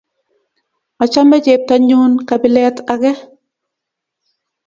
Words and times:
Achgame 1.03 1.37
cheptanyun 1.45 2.11
kabilet 2.29 2.77
ake 2.93 3.11